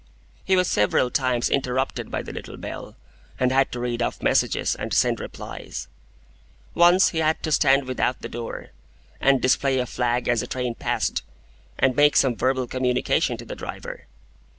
[0.43, 2.95] He was several times interrupted by the little bell,
[3.39, 5.87] and had to read off messages, and send replies.
[6.73, 8.69] Once he had to stand without the door,
[9.19, 11.21] and display a flag as a train passed,
[11.77, 14.07] and make some verbal communication to the driver.